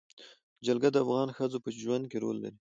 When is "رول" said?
2.23-2.37